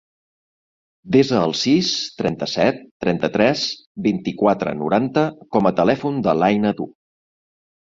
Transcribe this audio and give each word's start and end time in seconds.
Desa 1.15 1.35
el 1.49 1.53
sis, 1.59 1.91
trenta-set, 2.21 2.79
trenta-tres, 3.05 3.67
vint-i-quatre, 4.09 4.75
noranta 4.81 5.29
com 5.59 5.71
a 5.73 5.75
telèfon 5.83 6.21
de 6.31 6.37
l'Aina 6.43 6.75
Du. 6.83 6.91